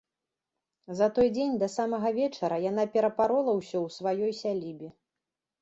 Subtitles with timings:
[1.01, 4.89] За той дзень, да самага вечара, яна перапарола ўсё ў сваёй сялібе.